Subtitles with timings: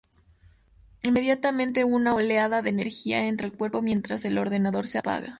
[1.03, 5.29] Inmediatamente, una oleada de energía entra al cuerpo, mientras el ordenador se apaga.